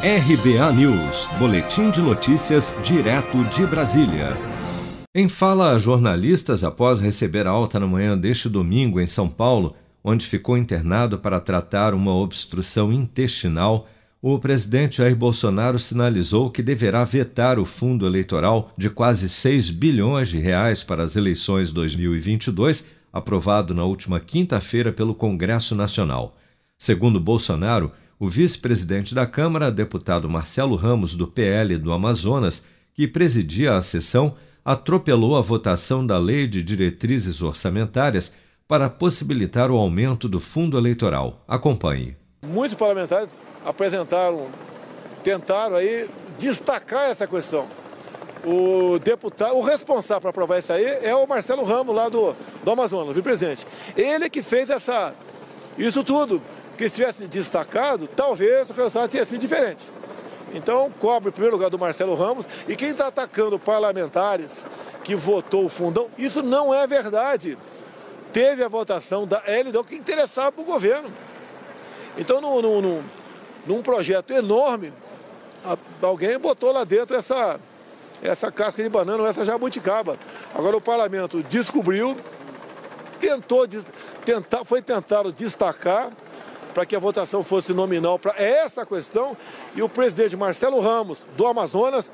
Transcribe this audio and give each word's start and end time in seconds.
RBA 0.00 0.72
News, 0.74 1.26
Boletim 1.40 1.90
de 1.90 2.00
Notícias, 2.00 2.72
direto 2.84 3.42
de 3.46 3.66
Brasília. 3.66 4.36
Em 5.12 5.28
fala 5.28 5.72
a 5.72 5.78
jornalistas 5.78 6.62
após 6.62 7.00
receber 7.00 7.48
alta 7.48 7.80
na 7.80 7.86
manhã 7.88 8.16
deste 8.16 8.48
domingo 8.48 9.00
em 9.00 9.08
São 9.08 9.28
Paulo, 9.28 9.74
onde 10.04 10.24
ficou 10.24 10.56
internado 10.56 11.18
para 11.18 11.40
tratar 11.40 11.94
uma 11.94 12.14
obstrução 12.14 12.92
intestinal, 12.92 13.88
o 14.22 14.38
presidente 14.38 14.98
Jair 14.98 15.16
Bolsonaro 15.16 15.80
sinalizou 15.80 16.48
que 16.48 16.62
deverá 16.62 17.02
vetar 17.02 17.58
o 17.58 17.64
fundo 17.64 18.06
eleitoral 18.06 18.70
de 18.78 18.88
quase 18.88 19.28
6 19.28 19.70
bilhões 19.70 20.28
de 20.28 20.38
reais 20.38 20.84
para 20.84 21.02
as 21.02 21.16
eleições 21.16 21.72
2022, 21.72 22.86
aprovado 23.12 23.74
na 23.74 23.82
última 23.82 24.20
quinta-feira 24.20 24.92
pelo 24.92 25.12
Congresso 25.12 25.74
Nacional. 25.74 26.36
Segundo 26.78 27.18
Bolsonaro, 27.18 27.90
o 28.18 28.28
vice-presidente 28.28 29.14
da 29.14 29.26
Câmara, 29.26 29.70
deputado 29.70 30.28
Marcelo 30.28 30.74
Ramos, 30.74 31.14
do 31.14 31.28
PL 31.28 31.78
do 31.78 31.92
Amazonas, 31.92 32.64
que 32.92 33.06
presidia 33.06 33.76
a 33.76 33.82
sessão, 33.82 34.34
atropelou 34.64 35.36
a 35.36 35.40
votação 35.40 36.04
da 36.04 36.18
Lei 36.18 36.48
de 36.48 36.62
Diretrizes 36.62 37.40
Orçamentárias 37.42 38.32
para 38.66 38.90
possibilitar 38.90 39.70
o 39.70 39.76
aumento 39.76 40.28
do 40.28 40.40
fundo 40.40 40.76
eleitoral. 40.76 41.44
Acompanhe. 41.46 42.16
Muitos 42.42 42.76
parlamentares 42.76 43.30
apresentaram, 43.64 44.48
tentaram 45.22 45.76
aí 45.76 46.10
destacar 46.38 47.10
essa 47.10 47.26
questão. 47.26 47.68
O 48.44 48.98
deputado, 48.98 49.56
o 49.56 49.62
responsável 49.62 50.20
para 50.20 50.30
aprovar 50.30 50.58
isso 50.58 50.72
aí 50.72 50.84
é 50.84 51.14
o 51.14 51.26
Marcelo 51.26 51.64
Ramos, 51.64 51.94
lá 51.94 52.08
do, 52.08 52.34
do 52.64 52.70
Amazonas, 52.70 53.14
vice-presidente. 53.14 53.66
Ele 53.96 54.28
que 54.28 54.42
fez 54.42 54.70
essa, 54.70 55.14
isso 55.78 56.02
tudo 56.02 56.42
que 56.78 56.88
se 56.88 56.94
tivesse 56.94 57.26
destacado, 57.26 58.06
talvez 58.06 58.70
o 58.70 58.72
resultado 58.72 59.10
teria 59.10 59.26
sido 59.26 59.40
diferente. 59.40 59.90
Então, 60.54 60.90
cobre 60.98 61.28
em 61.28 61.32
primeiro 61.32 61.56
lugar 61.56 61.68
do 61.68 61.78
Marcelo 61.78 62.14
Ramos. 62.14 62.46
E 62.68 62.76
quem 62.76 62.90
está 62.90 63.08
atacando 63.08 63.58
parlamentares 63.58 64.64
que 65.02 65.16
votou 65.16 65.66
o 65.66 65.68
fundão, 65.68 66.08
isso 66.16 66.40
não 66.40 66.72
é 66.72 66.86
verdade. 66.86 67.58
Teve 68.32 68.62
a 68.62 68.68
votação 68.68 69.26
da 69.26 69.38
LDO 69.38 69.84
que 69.84 69.96
interessava 69.96 70.52
para 70.52 70.62
o 70.62 70.64
governo. 70.64 71.12
Então, 72.16 72.40
num, 72.40 73.02
num, 73.66 73.82
projeto 73.82 74.32
enorme, 74.32 74.92
alguém 76.00 76.38
botou 76.38 76.72
lá 76.72 76.84
dentro 76.84 77.16
essa, 77.16 77.58
essa 78.22 78.52
casca 78.52 78.82
de 78.82 78.88
banana, 78.88 79.26
essa 79.28 79.44
jabuticaba. 79.44 80.16
Agora 80.54 80.76
o 80.76 80.80
parlamento 80.80 81.42
descobriu, 81.42 82.16
tentou, 83.20 83.66
foi 84.64 84.80
tentado 84.80 85.32
destacar 85.32 86.12
para 86.74 86.86
que 86.86 86.94
a 86.94 86.98
votação 86.98 87.42
fosse 87.42 87.72
nominal 87.72 88.18
para 88.18 88.34
essa 88.42 88.84
questão. 88.86 89.36
E 89.74 89.82
o 89.82 89.88
presidente 89.88 90.36
Marcelo 90.36 90.80
Ramos, 90.80 91.26
do 91.36 91.46
Amazonas, 91.46 92.10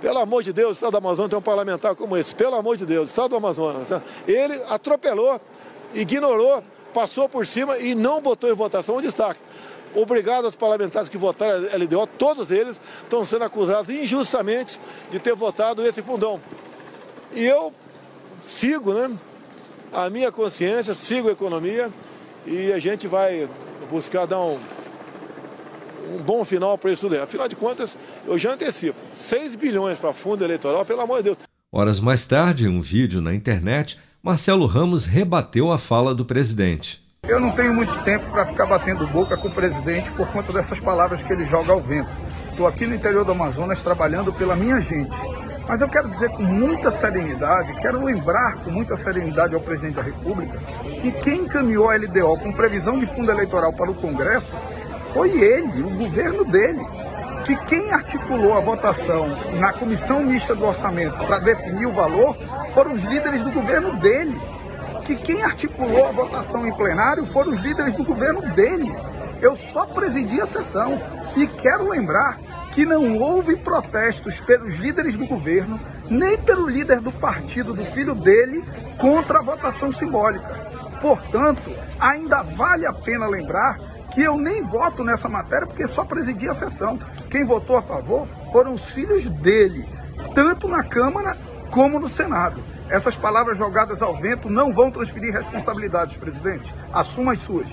pelo 0.00 0.18
amor 0.18 0.42
de 0.42 0.52
Deus, 0.52 0.70
o 0.70 0.74
Estado 0.74 0.92
do 0.92 0.98
Amazonas 0.98 1.30
tem 1.30 1.38
um 1.38 1.42
parlamentar 1.42 1.94
como 1.94 2.16
esse, 2.16 2.34
pelo 2.34 2.54
amor 2.54 2.76
de 2.76 2.84
Deus, 2.84 3.06
o 3.06 3.10
Estado 3.10 3.30
do 3.30 3.36
Amazonas, 3.36 3.88
né? 3.88 4.02
ele 4.28 4.54
atropelou, 4.68 5.40
ignorou, 5.94 6.62
passou 6.92 7.28
por 7.28 7.46
cima 7.46 7.78
e 7.78 7.94
não 7.94 8.20
botou 8.20 8.50
em 8.50 8.54
votação 8.54 8.96
o 8.96 9.02
destaque. 9.02 9.40
Obrigado 9.94 10.44
aos 10.44 10.54
parlamentares 10.54 11.08
que 11.08 11.16
votaram 11.16 11.66
a 11.72 11.76
LDO, 11.76 12.06
todos 12.18 12.50
eles 12.50 12.78
estão 13.02 13.24
sendo 13.24 13.44
acusados 13.44 13.88
injustamente 13.88 14.78
de 15.10 15.18
ter 15.18 15.34
votado 15.34 15.86
esse 15.86 16.02
fundão. 16.02 16.40
E 17.32 17.44
eu 17.44 17.72
sigo, 18.46 18.92
né? 18.92 19.10
A 19.92 20.10
minha 20.10 20.30
consciência, 20.30 20.92
sigo 20.94 21.28
a 21.28 21.32
economia 21.32 21.90
e 22.46 22.72
a 22.72 22.78
gente 22.78 23.06
vai 23.06 23.48
buscar 23.86 24.26
dar 24.26 24.40
um, 24.40 24.58
um 26.14 26.22
bom 26.22 26.44
final 26.44 26.76
para 26.76 26.92
isso 26.92 27.08
tudo. 27.08 27.20
Afinal 27.20 27.48
de 27.48 27.56
contas, 27.56 27.96
eu 28.26 28.38
já 28.38 28.52
antecipo, 28.52 28.98
6 29.12 29.54
bilhões 29.54 29.98
para 29.98 30.12
fundo 30.12 30.44
eleitoral, 30.44 30.84
pelo 30.84 31.00
amor 31.00 31.18
de 31.18 31.24
Deus. 31.24 31.38
Horas 31.72 32.00
mais 32.00 32.26
tarde, 32.26 32.66
em 32.66 32.68
um 32.68 32.80
vídeo 32.80 33.20
na 33.20 33.34
internet, 33.34 33.98
Marcelo 34.22 34.66
Ramos 34.66 35.06
rebateu 35.06 35.70
a 35.70 35.78
fala 35.78 36.14
do 36.14 36.24
presidente. 36.24 37.04
Eu 37.28 37.40
não 37.40 37.50
tenho 37.50 37.74
muito 37.74 37.92
tempo 38.04 38.30
para 38.30 38.46
ficar 38.46 38.66
batendo 38.66 39.06
boca 39.08 39.36
com 39.36 39.48
o 39.48 39.52
presidente 39.52 40.12
por 40.12 40.28
conta 40.28 40.52
dessas 40.52 40.80
palavras 40.80 41.22
que 41.22 41.32
ele 41.32 41.44
joga 41.44 41.72
ao 41.72 41.80
vento. 41.80 42.10
Estou 42.50 42.66
aqui 42.66 42.86
no 42.86 42.94
interior 42.94 43.24
do 43.24 43.32
Amazonas 43.32 43.80
trabalhando 43.80 44.32
pela 44.32 44.54
minha 44.54 44.80
gente. 44.80 45.16
Mas 45.68 45.80
eu 45.80 45.88
quero 45.88 46.08
dizer 46.08 46.30
com 46.30 46.42
muita 46.42 46.90
serenidade, 46.90 47.74
quero 47.80 48.04
lembrar 48.04 48.56
com 48.56 48.70
muita 48.70 48.94
serenidade 48.96 49.54
ao 49.54 49.60
presidente 49.60 49.96
da 49.96 50.02
República 50.02 50.58
que 51.02 51.10
quem 51.10 51.40
encaminhou 51.40 51.90
a 51.90 51.96
LDO 51.96 52.38
com 52.38 52.52
previsão 52.52 52.98
de 52.98 53.06
fundo 53.06 53.30
eleitoral 53.30 53.72
para 53.72 53.90
o 53.90 53.94
Congresso 53.94 54.54
foi 55.12 55.30
ele, 55.30 55.82
o 55.82 55.90
governo 55.90 56.44
dele. 56.44 56.84
Que 57.44 57.56
quem 57.64 57.92
articulou 57.92 58.54
a 58.54 58.60
votação 58.60 59.28
na 59.60 59.72
comissão 59.72 60.22
mista 60.24 60.54
do 60.54 60.64
orçamento 60.64 61.24
para 61.26 61.38
definir 61.38 61.86
o 61.86 61.92
valor 61.92 62.36
foram 62.72 62.92
os 62.92 63.04
líderes 63.04 63.42
do 63.42 63.52
governo 63.52 63.96
dele. 63.96 64.36
Que 65.04 65.14
quem 65.14 65.42
articulou 65.42 66.08
a 66.08 66.12
votação 66.12 66.66
em 66.66 66.72
plenário 66.74 67.24
foram 67.24 67.52
os 67.52 67.60
líderes 67.60 67.94
do 67.94 68.04
governo 68.04 68.42
dele. 68.54 68.92
Eu 69.40 69.54
só 69.54 69.86
presidi 69.86 70.40
a 70.40 70.46
sessão 70.46 71.00
e 71.36 71.46
quero 71.46 71.88
lembrar 71.88 72.38
que 72.72 72.84
não 72.84 73.18
houve 73.18 73.56
protestos 73.56 74.40
pelos 74.40 74.76
líderes 74.76 75.16
do 75.16 75.26
governo, 75.26 75.80
nem 76.10 76.36
pelo 76.38 76.68
líder 76.68 77.00
do 77.00 77.12
partido 77.12 77.72
do 77.72 77.84
filho 77.84 78.14
dele, 78.14 78.64
contra 78.98 79.38
a 79.38 79.42
votação 79.42 79.90
simbólica. 79.90 80.66
Portanto, 81.00 81.70
ainda 81.98 82.42
vale 82.42 82.86
a 82.86 82.92
pena 82.92 83.26
lembrar 83.26 83.78
que 84.12 84.22
eu 84.22 84.38
nem 84.38 84.62
voto 84.62 85.04
nessa 85.04 85.28
matéria 85.28 85.66
porque 85.66 85.86
só 85.86 86.04
presidi 86.04 86.48
a 86.48 86.54
sessão. 86.54 86.98
Quem 87.30 87.44
votou 87.44 87.76
a 87.76 87.82
favor 87.82 88.26
foram 88.52 88.74
os 88.74 88.90
filhos 88.90 89.28
dele, 89.28 89.86
tanto 90.34 90.68
na 90.68 90.82
Câmara 90.82 91.36
como 91.70 91.98
no 91.98 92.08
Senado. 92.08 92.62
Essas 92.88 93.16
palavras 93.16 93.58
jogadas 93.58 94.00
ao 94.02 94.16
vento 94.16 94.48
não 94.48 94.72
vão 94.72 94.90
transferir 94.90 95.32
responsabilidades, 95.32 96.16
presidente. 96.16 96.74
Assuma 96.92 97.32
as 97.32 97.40
suas. 97.40 97.68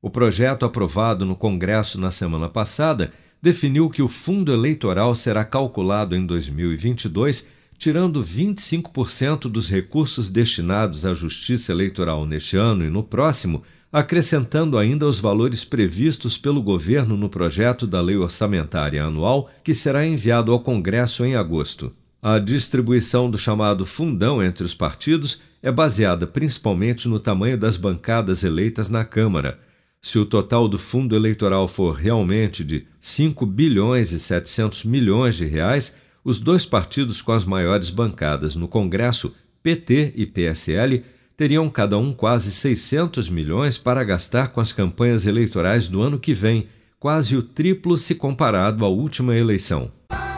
O 0.00 0.10
projeto 0.10 0.64
aprovado 0.64 1.24
no 1.24 1.36
Congresso 1.36 2.00
na 2.00 2.10
semana 2.10 2.48
passada 2.48 3.12
definiu 3.46 3.88
que 3.88 4.02
o 4.02 4.08
fundo 4.08 4.52
eleitoral 4.52 5.14
será 5.14 5.44
calculado 5.44 6.16
em 6.16 6.26
2022, 6.26 7.46
tirando 7.78 8.20
25% 8.20 9.42
dos 9.42 9.70
recursos 9.70 10.28
destinados 10.28 11.06
à 11.06 11.14
Justiça 11.14 11.70
Eleitoral 11.70 12.26
neste 12.26 12.56
ano 12.56 12.84
e 12.84 12.90
no 12.90 13.04
próximo, 13.04 13.62
acrescentando 13.92 14.76
ainda 14.76 15.06
os 15.06 15.20
valores 15.20 15.64
previstos 15.64 16.36
pelo 16.36 16.60
governo 16.60 17.16
no 17.16 17.28
projeto 17.28 17.86
da 17.86 18.00
Lei 18.00 18.16
Orçamentária 18.16 19.04
Anual, 19.04 19.48
que 19.62 19.72
será 19.72 20.04
enviado 20.04 20.50
ao 20.50 20.58
Congresso 20.58 21.24
em 21.24 21.36
agosto. 21.36 21.92
A 22.20 22.40
distribuição 22.40 23.30
do 23.30 23.38
chamado 23.38 23.86
fundão 23.86 24.42
entre 24.42 24.64
os 24.64 24.74
partidos 24.74 25.40
é 25.62 25.70
baseada 25.70 26.26
principalmente 26.26 27.06
no 27.06 27.20
tamanho 27.20 27.56
das 27.56 27.76
bancadas 27.76 28.42
eleitas 28.42 28.88
na 28.88 29.04
Câmara 29.04 29.60
se 30.00 30.18
o 30.18 30.24
total 30.24 30.68
do 30.68 30.78
fundo 30.78 31.16
eleitoral 31.16 31.66
for 31.66 31.92
realmente 31.94 32.62
de 32.62 32.86
5 33.00 33.44
bilhões 33.44 34.12
e 34.12 34.18
700 34.18 34.84
milhões 34.84 35.36
de 35.36 35.44
reais, 35.44 35.94
os 36.24 36.40
dois 36.40 36.64
partidos 36.66 37.22
com 37.22 37.32
as 37.32 37.44
maiores 37.44 37.90
bancadas 37.90 38.54
no 38.56 38.68
Congresso, 38.68 39.34
PT 39.62 40.12
e 40.16 40.26
PSL, 40.26 41.04
teriam 41.36 41.68
cada 41.68 41.98
um 41.98 42.12
quase 42.12 42.50
600 42.50 43.28
milhões 43.28 43.76
para 43.76 44.02
gastar 44.02 44.48
com 44.48 44.60
as 44.60 44.72
campanhas 44.72 45.26
eleitorais 45.26 45.86
do 45.86 46.00
ano 46.00 46.18
que 46.18 46.34
vem, 46.34 46.68
quase 46.98 47.36
o 47.36 47.42
triplo 47.42 47.98
se 47.98 48.14
comparado 48.14 48.84
à 48.84 48.88
última 48.88 49.36
eleição. 49.36 49.92